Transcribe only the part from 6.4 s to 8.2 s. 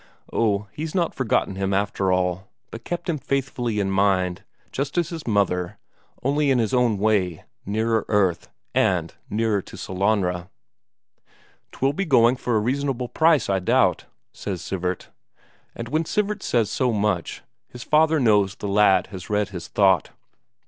in his own way, nearer